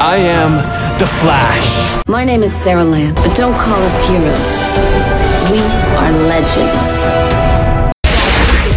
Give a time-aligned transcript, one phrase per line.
[0.00, 0.56] I am
[0.98, 2.08] the Flash.
[2.08, 4.64] My name is Sara Lance, but don't call us heroes.
[5.52, 5.60] We
[6.00, 7.04] are legends.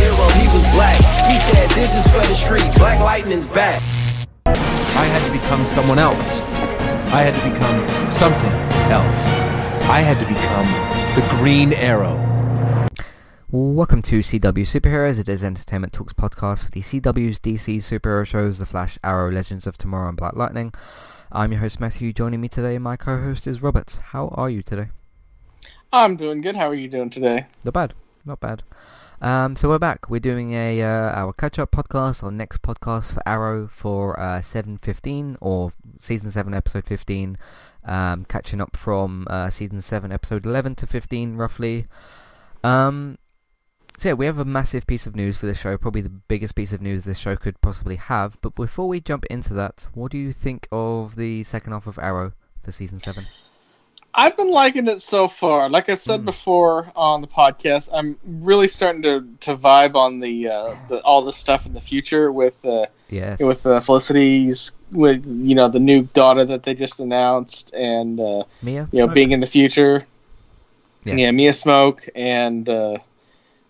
[0.04, 0.98] hero, he was black.
[1.32, 2.70] He said, this is for the street.
[2.78, 3.82] Black Lightning's back.
[4.48, 6.42] I had to become someone else.
[7.14, 8.52] I had to become something
[8.92, 9.16] else.
[9.88, 10.68] I had to become
[11.16, 12.33] the Green Arrow.
[13.56, 15.20] Welcome to CW Superheroes.
[15.20, 19.68] It is Entertainment Talks podcast for the CW's DC superhero shows, The Flash, Arrow, Legends
[19.68, 20.74] of Tomorrow, and Black Lightning.
[21.32, 22.14] I'm your host Matthew.
[22.14, 24.00] Joining me today, my co-host is Robert.
[24.06, 24.88] How are you today?
[25.92, 26.56] I'm doing good.
[26.56, 27.46] How are you doing today?
[27.64, 27.94] Not bad.
[28.26, 28.64] Not bad.
[29.22, 30.10] Um, so we're back.
[30.10, 35.38] We're doing a uh, our catch-up podcast, our next podcast for Arrow for uh, 7.15
[35.42, 37.38] or season 7 episode 15.
[37.86, 41.86] Um, catching up from uh, season 7 episode 11 to 15 roughly.
[42.64, 43.20] Um,
[44.04, 46.56] so yeah, we have a massive piece of news for this show, probably the biggest
[46.56, 48.38] piece of news this show could possibly have.
[48.42, 51.98] But before we jump into that, what do you think of the second half of
[51.98, 52.34] Arrow
[52.66, 53.26] for season 7?
[54.14, 55.70] I've been liking it so far.
[55.70, 56.26] Like I said Mm.
[56.26, 61.24] before on the podcast, I'm really starting to, to vibe on the, uh, the all
[61.24, 63.40] the stuff in the future with uh, Yes.
[63.40, 68.44] with uh, Felicity's with you know the new daughter that they just announced and uh,
[68.62, 68.90] Mia?
[68.92, 70.06] you know being in the future.
[71.06, 71.16] Yeah.
[71.16, 72.98] Yeah, Mia Smoak and uh,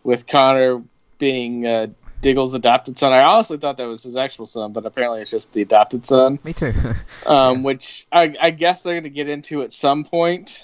[0.03, 0.83] with Connor
[1.17, 1.87] being uh,
[2.21, 3.13] Diggle's adopted son.
[3.13, 6.39] I honestly thought that was his actual son, but apparently it's just the adopted son.
[6.43, 6.73] Me too.
[7.25, 10.61] um, which I, I guess they're going to get into at some point.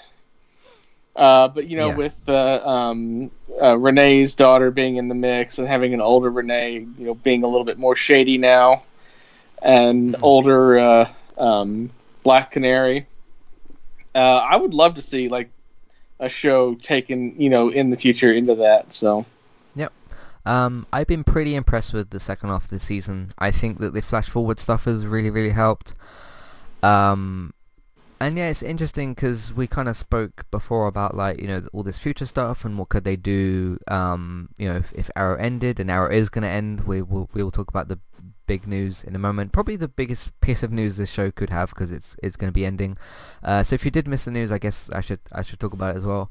[1.16, 1.96] Uh, but you know, Yeah.
[1.96, 3.30] with uh, um,
[3.60, 7.42] uh, Renee's daughter being in the mix and having an older Renee, you know, being
[7.42, 8.84] a little bit more shady now,
[9.62, 10.24] and Hmm.
[10.24, 11.90] older uh, um,
[12.22, 13.06] Black Canary,
[14.14, 15.50] uh, I would love to see like
[16.20, 18.92] a show taken, you know, in the future into that.
[18.92, 19.26] So
[19.74, 19.92] Yep.
[20.46, 23.32] Um, I've been pretty impressed with the second half of the season.
[23.38, 25.94] I think that the flash forward stuff has really, really helped.
[26.82, 27.52] Um,
[28.20, 31.82] and yeah, it's interesting because we kind of spoke before about like you know all
[31.82, 33.78] this future stuff and what could they do.
[33.88, 37.30] Um, you know, if, if Arrow ended and Arrow is going to end, we will
[37.32, 37.98] we will talk about the
[38.52, 39.52] big news in a moment.
[39.52, 42.58] Probably the biggest piece of news this show could have because it's it's going to
[42.60, 42.92] be ending.
[43.48, 45.72] Uh, so if you did miss the news, I guess I should I should talk
[45.72, 46.30] about it as well.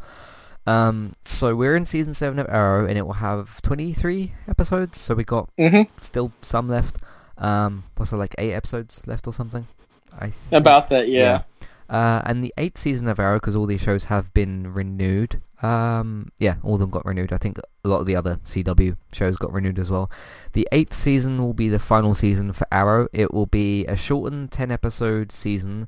[0.68, 5.00] Um, so we're in season seven of Arrow, and it will have twenty-three episodes.
[5.00, 5.88] So we got Mhm.
[6.02, 6.98] still some left.
[7.38, 9.66] Um, what's it like eight episodes left or something?
[10.12, 10.52] I think.
[10.52, 11.44] about that, yeah.
[11.90, 15.40] Uh, and the eighth season of Arrow, because all these shows have been renewed.
[15.62, 17.34] Um, yeah, all of them got renewed.
[17.34, 20.10] I think a lot of the other CW shows got renewed as well.
[20.54, 23.08] The eighth season will be the final season for Arrow.
[23.12, 25.88] It will be a shortened ten episode season.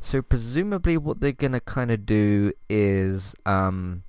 [0.00, 4.04] So presumably, what they're gonna kind of do is um,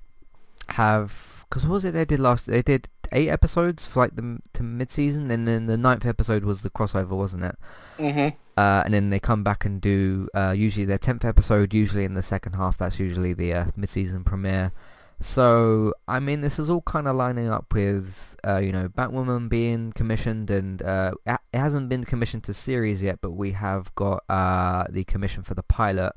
[0.70, 2.46] have because what was it they did last?
[2.46, 6.44] They did eight episodes for like the to mid season, and then the ninth episode
[6.44, 7.56] was the crossover, wasn't it?
[7.98, 8.38] Mm-hmm.
[8.56, 12.14] Uh, and then they come back and do uh, usually their tenth episode, usually in
[12.14, 12.78] the second half.
[12.78, 14.74] That's usually the uh, mid-season premiere.
[15.22, 19.50] So I mean, this is all kind of lining up with uh, you know Batwoman
[19.50, 23.94] being commissioned, and uh, it it hasn't been commissioned to series yet, but we have
[23.96, 26.14] got uh, the commission for the pilot.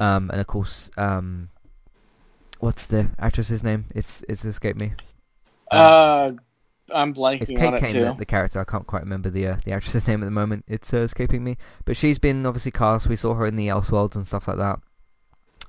[0.00, 1.50] Um, and of course, um,
[2.58, 3.86] what's the actress's name?
[3.94, 4.94] It's it's escaped me.
[5.70, 6.32] Uh,
[6.92, 8.00] I'm It's blanking Kate on it Kane, too.
[8.00, 8.60] the, the character.
[8.60, 10.64] I can't quite remember the uh, the actress's name at the moment.
[10.68, 11.56] It's uh, escaping me.
[11.84, 13.08] But she's been obviously cast.
[13.08, 14.80] We saw her in the Elseworlds and stuff like that.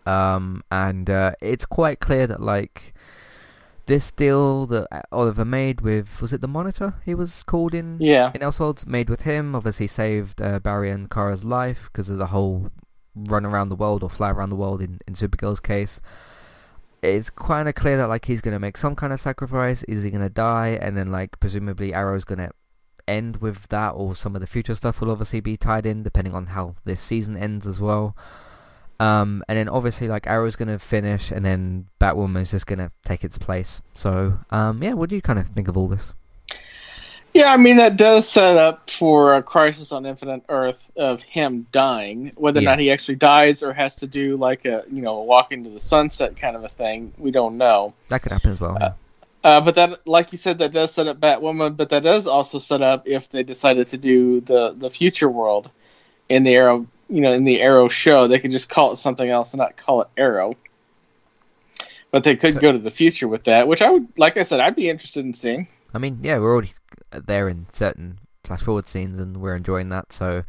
[0.05, 2.93] Um, and uh, it's quite clear that like
[3.87, 6.95] this deal that Oliver made with was it the Monitor?
[7.05, 8.31] He was called in Yeah.
[8.33, 8.85] in Elseworlds.
[8.87, 9.55] Made with him.
[9.55, 12.71] Obviously saved uh, Barry and Kara's life because of the whole
[13.15, 16.01] run around the world or fly around the world in in Supergirl's case
[17.01, 19.83] it's kind of clear that like he's gonna make some kind of sacrifice.
[19.83, 20.69] Is he gonna die?
[20.81, 22.49] And then like presumably Arrow's gonna
[23.07, 26.33] end with that, or some of the future stuff will obviously be tied in, depending
[26.33, 28.15] on how this season ends as well.
[28.99, 33.23] Um, and then obviously like Arrow's gonna finish, and then Batwoman is just gonna take
[33.23, 33.81] its place.
[33.93, 36.13] So um, yeah, what do you kind of think of all this?
[37.33, 41.67] Yeah, I mean that does set up for a crisis on Infinite Earth of him
[41.73, 42.31] dying.
[42.37, 45.23] Whether or not he actually dies or has to do like a you know a
[45.23, 47.93] walk into the sunset kind of a thing, we don't know.
[48.07, 48.77] That could happen as well.
[48.79, 48.93] yeah.
[49.43, 51.77] Uh, but that, like you said, that does set up Batwoman.
[51.77, 55.69] But that does also set up if they decided to do the the future world
[56.29, 59.29] in the Arrow, you know, in the Arrow show, they could just call it something
[59.29, 60.55] else and not call it Arrow.
[62.11, 64.43] But they could So- go to the future with that, which I would, like I
[64.43, 65.67] said, I'd be interested in seeing.
[65.93, 66.73] I mean, yeah, we're already
[67.11, 70.11] there in certain flash forward scenes, and we're enjoying that.
[70.11, 70.43] So,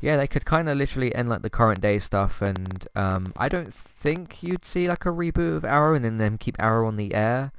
[0.00, 3.48] yeah, they could kind of literally end like the current day stuff, and um, I
[3.48, 6.96] don't think you'd see like a reboot of Arrow and then them keep Arrow on
[6.96, 7.52] the air.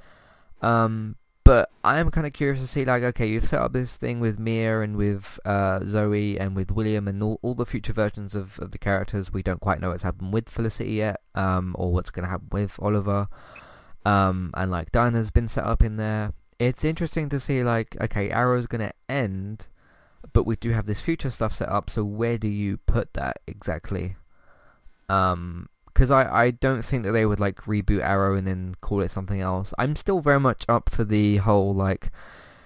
[0.61, 1.15] Um,
[1.47, 4.19] but I am kind of curious to see, like, okay, you've set up this thing
[4.19, 8.35] with Mia and with uh, Zoe and with William and all, all the future versions
[8.35, 9.31] of, of the characters.
[9.31, 12.49] We don't quite know what's happened with Felicity yet, um, or what's going to happen
[12.51, 13.29] with Oliver.
[14.05, 16.33] Um, and like Dinah's been set up in there.
[16.59, 19.67] It's interesting to see, like, okay, Arrow's going to end,
[20.33, 21.89] but we do have this future stuff set up.
[21.89, 24.17] So where do you put that exactly?
[25.07, 29.01] Um, because I, I don't think that they would like reboot Arrow and then call
[29.01, 29.73] it something else.
[29.79, 32.11] I'm still very much up for the whole like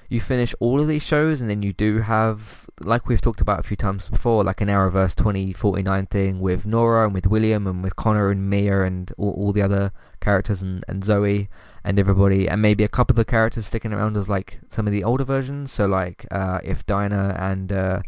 [0.09, 3.61] you finish all of these shows and then you do have like we've talked about
[3.61, 7.81] a few times before like an Arrowverse 2049 thing with Nora and with William and
[7.81, 11.47] with Connor and Mia and all, all the other characters and, and Zoe
[11.85, 12.49] and everybody.
[12.49, 15.23] And maybe a couple of the characters sticking around as like some of the older
[15.23, 15.71] versions.
[15.71, 18.01] So like uh, if Dinah and uh,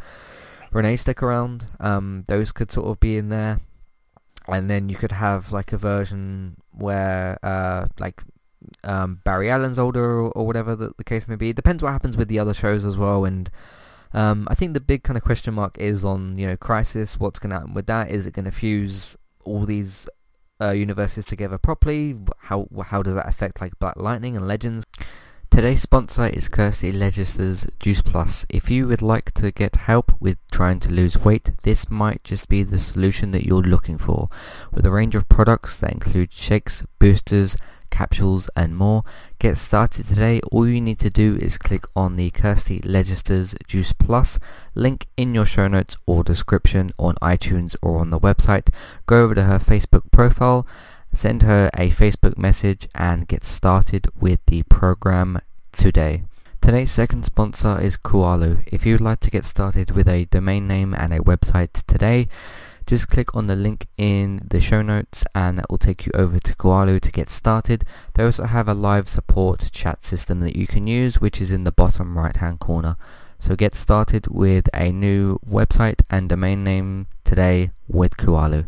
[0.73, 3.61] Renee stick around um, those could sort of be in there
[4.47, 8.23] and then you could have like a version where uh, like
[8.83, 11.49] um, Barry Allen's older or, or whatever the, the, case may be.
[11.49, 13.25] It depends what happens with the other shows as well.
[13.25, 13.49] And
[14.13, 17.19] um, I think the big kind of question mark is on you know Crisis.
[17.19, 18.11] What's going to happen with that?
[18.11, 20.07] Is it going to fuse all these
[20.61, 22.17] uh, universes together properly?
[22.39, 24.83] How how does that affect like Black Lightning and Legends?
[25.53, 28.43] Today's sponsor is Kirsty Legister's Juice Plus.
[28.49, 32.49] If you would like to get help with trying to lose weight, this might just
[32.49, 34.29] be the solution that you're looking for.
[34.71, 37.55] With a range of products that include shakes, boosters,
[37.91, 39.03] capsules and more.
[39.37, 40.41] Get started today.
[40.51, 44.39] All you need to do is click on the Kirsty Legister's Juice Plus
[44.73, 48.73] link in your show notes or description on iTunes or on the website.
[49.05, 50.65] Go over to her Facebook profile
[51.13, 55.39] Send her a Facebook message and get started with the program
[55.71, 56.23] today.
[56.59, 58.63] Today's second sponsor is Kualo.
[58.67, 62.27] If you'd like to get started with a domain name and a website today,
[62.87, 66.39] just click on the link in the show notes and that will take you over
[66.39, 67.85] to Kualo to get started.
[68.15, 71.63] They also have a live support chat system that you can use which is in
[71.63, 72.97] the bottom right hand corner.
[73.39, 78.67] So get started with a new website and domain name today with Kualo.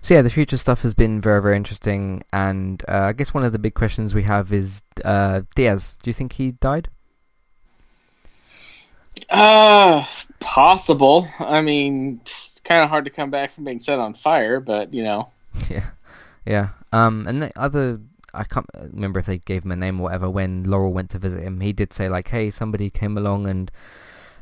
[0.00, 3.44] So yeah, the future stuff has been very, very interesting, and uh, I guess one
[3.44, 5.96] of the big questions we have is uh, Diaz.
[6.02, 6.88] Do you think he died?
[9.28, 10.04] Uh,
[10.40, 11.28] possible.
[11.40, 12.20] I mean,
[12.64, 15.28] kind of hard to come back from being set on fire, but you know.
[15.68, 15.90] Yeah,
[16.46, 16.68] yeah.
[16.92, 18.00] Um, and the other,
[18.32, 20.30] I can't remember if they gave him a name or whatever.
[20.30, 23.70] When Laurel went to visit him, he did say like, "Hey, somebody came along and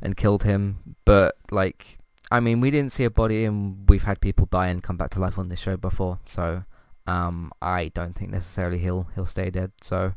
[0.03, 1.99] and killed him," but like
[2.31, 5.11] I mean, we didn't see a body, and we've had people die and come back
[5.11, 6.65] to life on this show before, so
[7.07, 9.73] um, I don't think necessarily he'll he'll stay dead.
[9.81, 10.15] So,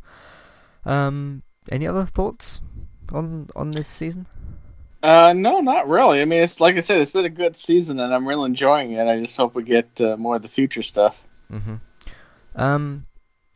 [0.85, 2.61] um, any other thoughts
[3.13, 4.25] on on this season?
[5.01, 6.21] Uh, no, not really.
[6.21, 8.91] I mean, it's like I said, it's been a good season, and I'm really enjoying
[8.91, 9.07] it.
[9.07, 11.23] I just hope we get uh, more of the future stuff.
[11.51, 11.75] Mm-hmm.
[12.55, 13.05] Um,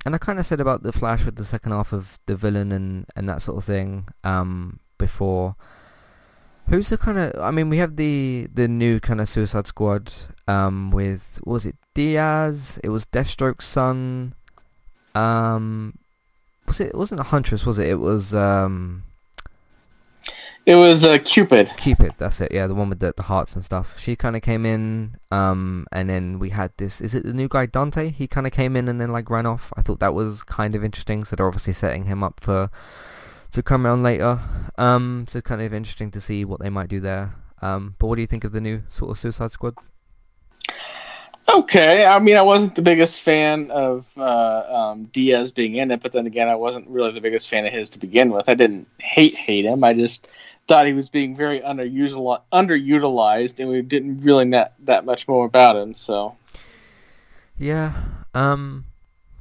[0.05, 2.71] and I kind of said about the Flash with the second half of the villain
[2.71, 4.07] and and that sort of thing.
[4.23, 5.55] Um, before.
[6.69, 7.41] Who's the kind of?
[7.41, 10.11] I mean, we have the the new kind of Suicide Squad.
[10.47, 12.79] Um, with was it Diaz?
[12.83, 14.33] It was Deathstroke's son.
[15.15, 15.97] Um,
[16.67, 16.87] was it?
[16.87, 17.87] It wasn't a Huntress, was it?
[17.87, 19.03] It was um.
[20.65, 21.69] It was uh, Cupid.
[21.75, 22.53] Cupid, that's it.
[22.53, 23.99] Yeah, the one with the, the hearts and stuff.
[23.99, 27.01] She kind of came in, um, and then we had this.
[27.01, 28.11] Is it the new guy Dante?
[28.11, 29.73] He kind of came in and then like ran off.
[29.75, 31.25] I thought that was kind of interesting.
[31.25, 32.69] So they're obviously setting him up for
[33.53, 34.39] to come around later.
[34.77, 37.35] Um, so kind of interesting to see what they might do there.
[37.61, 39.75] Um, but what do you think of the new sort of Suicide Squad?
[41.53, 46.01] Okay, I mean, I wasn't the biggest fan of uh, um, Diaz being in it,
[46.01, 48.47] but then again, I wasn't really the biggest fan of his to begin with.
[48.47, 49.83] I didn't hate hate him.
[49.83, 50.27] I just
[50.67, 55.45] thought he was being very underutilized, underutilized, and we didn't really know that much more
[55.45, 55.93] about him.
[55.93, 56.35] So,
[57.57, 57.93] yeah,
[58.33, 58.85] um,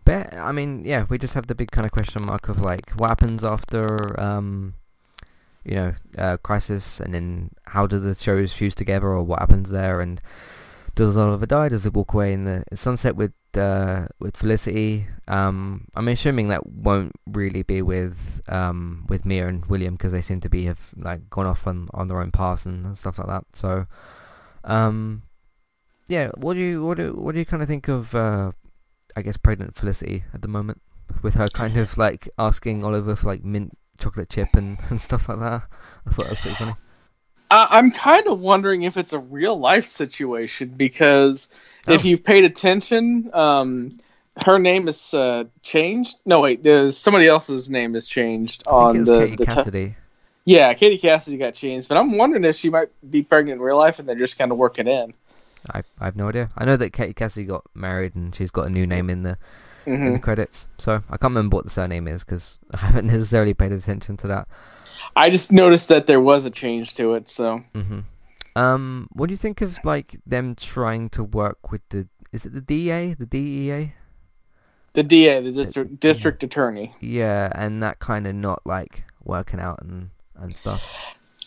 [0.05, 2.91] but I mean, yeah, we just have the big kind of question mark of like
[2.93, 4.75] what happens after, um,
[5.65, 9.71] you know, uh, Crisis, and then how do the shows fuse together, or what happens
[9.71, 10.21] there, and
[10.95, 11.69] does Oliver die?
[11.69, 15.07] Does he walk away in the sunset with uh, with Felicity?
[15.29, 20.21] Um, I'm assuming that won't really be with um, with Mia and William because they
[20.21, 23.19] seem to be have like gone off on, on their own paths and, and stuff
[23.19, 23.45] like that.
[23.55, 23.87] So,
[24.65, 25.23] um,
[26.09, 28.53] yeah, what do you what do what do you kind of think of uh,
[29.17, 30.81] I guess pregnant Felicity at the moment
[31.23, 35.29] with her kind of like asking Oliver for like mint chocolate chip and, and stuff
[35.29, 35.63] like that?
[36.07, 36.75] I thought that was pretty funny.
[37.51, 41.49] I- I'm kind of wondering if it's a real life situation because
[41.87, 42.09] if Oh.
[42.09, 43.99] you've paid attention, um,
[44.47, 46.17] her name is uh, changed.
[46.25, 49.37] No, wait, there's somebody else's name is changed I think on it was the, Katie
[49.37, 49.97] the ti- Cassidy.
[50.47, 53.77] yeah, Katie Cassidy got changed, but I'm wondering if she might be pregnant in real
[53.77, 55.13] life and they're just kind of working in.
[55.73, 56.51] I I have no idea.
[56.57, 59.39] I know that Katie Cassidy got married and she's got a new name in the
[60.05, 60.69] in hmm the credits.
[60.79, 64.27] So I can't remember what the surname is because I haven't necessarily paid attention to
[64.29, 64.49] that.
[65.17, 68.01] I just noticed that there was a change to it, so hmm
[68.57, 72.09] Um, what do you think of like them trying to work with the?
[72.33, 73.95] Is it the DA, the DEA?
[74.95, 76.95] the DA, the district district attorney.
[77.01, 80.95] Yeah, and that kind of not like working out and and stuff.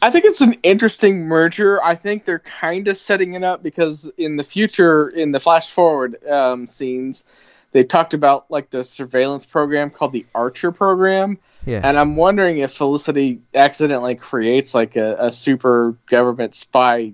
[0.06, 1.84] I think it's an interesting merger.
[1.84, 5.72] I think they're kind of setting it up because in the future, in the flash
[5.72, 7.26] forward um, scenes,
[7.72, 11.82] they talked about like the surveillance program called the Archer program, Yeah.
[11.84, 17.14] and I'm wondering if Felicity accidentally creates like a, a super government spy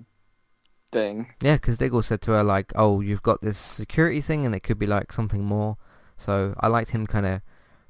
[0.92, 1.32] thing.
[1.40, 4.60] Yeah, because Diggle said to her like, "Oh, you've got this security thing, and it
[4.62, 5.78] could be like something more."
[6.16, 7.40] So I liked him kind of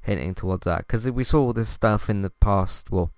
[0.03, 3.11] hinting towards that because we saw all this stuff in the past, well,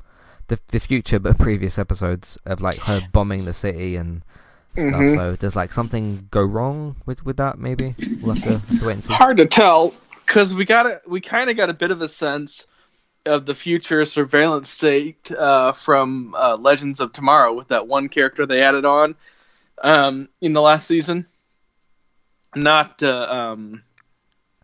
[0.49, 4.23] the the future, but previous episodes of like her bombing the city and
[4.73, 4.87] stuff.
[4.87, 5.15] Mhm.
[5.15, 7.59] So does like something go wrong with with that?
[7.59, 9.13] Maybe we'll have to, have to wait and see.
[9.13, 9.95] Hard to tell
[10.27, 12.67] because we got a, we kind of got a bit of a sense
[13.27, 18.45] of the future surveillance state uh, from uh, Legends of Tomorrow with that one character
[18.47, 19.15] they added on
[19.83, 21.27] um, in the last season.
[22.55, 23.83] Not uh, um,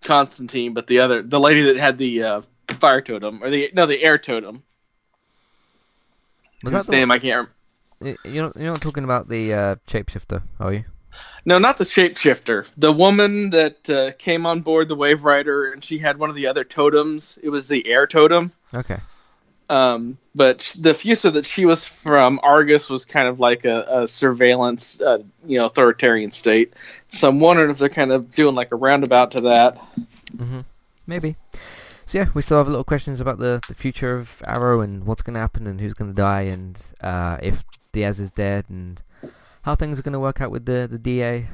[0.05, 2.43] Constantine, but the other, the lady that had the uh,
[2.79, 4.63] fire totem or the no, the air totem.
[6.65, 7.49] Was whose that the name I can't.
[7.49, 7.55] Rem-
[8.03, 10.85] Y- You're not, you're not talking about the uh, shapeshifter, are you?
[11.45, 12.71] no, not the shapeshifter.
[12.79, 16.37] The woman that uh, came on board the Wave Rider, and she had one of
[16.37, 17.39] the other totems.
[17.43, 18.53] It was the air totem.
[18.75, 18.99] Okay.
[19.69, 24.09] Um, but the future that she was from, Argus, was kind of like a, a
[24.09, 26.73] surveillance, uh, you know, authoritarian state.
[27.09, 29.77] So I'm wondering if they're kind of doing like a roundabout to that.
[30.37, 30.59] hmm
[31.07, 31.37] Maybe.
[32.11, 35.05] So yeah, we still have a little questions about the, the future of Arrow and
[35.05, 37.63] what's going to happen and who's going to die and uh, if
[37.93, 39.01] Diaz is dead and
[39.63, 41.47] how things are going to work out with the the DA.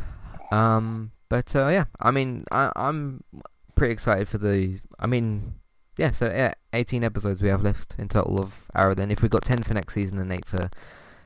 [0.51, 3.23] Um, but uh, yeah, I mean, I, I'm
[3.75, 4.81] pretty excited for the.
[4.99, 5.57] I mean,
[5.99, 6.13] yeah.
[6.13, 8.95] So yeah, 18 episodes we have left in total of Arrow.
[8.95, 10.71] Then if we've got 10 for next season and 8 for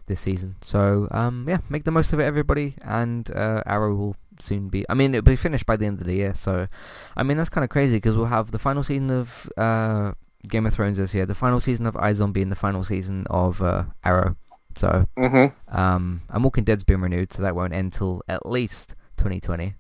[0.07, 0.57] this season.
[0.61, 4.85] So um, yeah, make the most of it, everybody, and uh, Arrow will soon be.
[4.89, 6.35] I mean, it'll be finished by the end of the year.
[6.35, 6.69] So,
[7.17, 10.13] I mean, that's kind of crazy because we'll have the final season of uh,
[10.49, 13.61] Game of Thrones this year, the final season of iZombie, and the final season of
[13.63, 14.37] uh, Arrow.
[14.77, 15.77] So, Mm-hmm.
[15.77, 19.75] um, and Walking Dead's been renewed, so that won't end till at least 2020.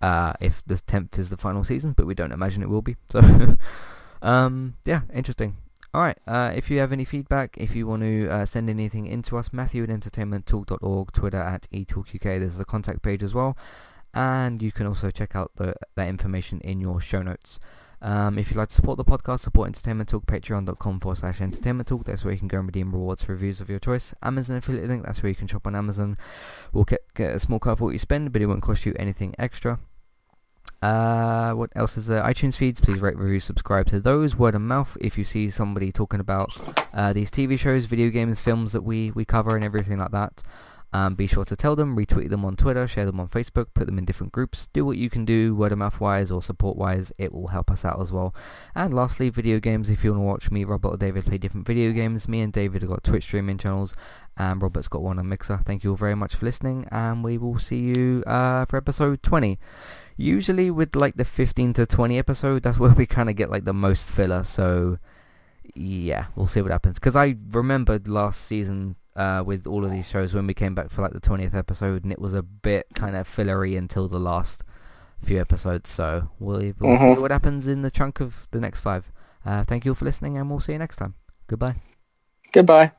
[0.00, 2.94] Uh, if the 10th is the final season, but we don't imagine it will be.
[3.10, 3.56] So,
[4.22, 5.56] um, yeah, interesting.
[5.94, 9.22] Alright, uh, if you have any feedback, if you want to uh, send anything in
[9.22, 13.56] to us, Matthew at entertainmenttalk.org, Twitter at eTalkUK, there's the contact page as well.
[14.18, 17.60] And you can also check out the, that information in your show notes.
[18.02, 21.86] Um, if you'd like to support the podcast, support Entertainment Talk, patreon.com forward slash entertainment
[21.86, 22.04] talk.
[22.04, 24.16] That's where you can go and redeem rewards for reviews of your choice.
[24.20, 26.18] Amazon affiliate link, that's where you can shop on Amazon.
[26.72, 28.92] We'll get, get a small cut for what you spend, but it won't cost you
[28.98, 29.78] anything extra.
[30.82, 32.20] Uh, what else is there?
[32.24, 34.34] iTunes feeds, please rate, review, subscribe to those.
[34.34, 36.50] Word of mouth, if you see somebody talking about
[36.92, 40.42] uh, these TV shows, video games, films that we, we cover and everything like that,
[40.92, 43.86] um, be sure to tell them, retweet them on Twitter, share them on Facebook, put
[43.86, 44.68] them in different groups.
[44.72, 47.12] Do what you can do, word of mouth wise or support wise.
[47.18, 48.34] It will help us out as well.
[48.74, 49.90] And lastly, video games.
[49.90, 52.52] If you want to watch me, Robert or David play different video games, me and
[52.52, 53.94] David have got Twitch streaming channels,
[54.38, 55.60] and Robert's got one on Mixer.
[55.66, 59.22] Thank you all very much for listening, and we will see you uh, for episode
[59.22, 59.58] 20.
[60.16, 63.66] Usually with like the 15 to 20 episode, that's where we kind of get like
[63.66, 64.42] the most filler.
[64.42, 64.98] So
[65.74, 66.94] yeah, we'll see what happens.
[66.94, 70.88] Because I remembered last season uh, with all of these shows when we came back
[70.90, 74.20] for like the 20th episode, and it was a bit kind of fillery until the
[74.20, 74.62] last
[75.22, 75.90] few episodes.
[75.90, 77.14] So we'll, we'll Mhm.
[77.16, 79.10] see what happens in the chunk of the next five.
[79.44, 81.14] Uh, thank you all for listening, and we'll see you next time.
[81.48, 81.76] Goodbye.
[82.52, 82.92] Goodbye.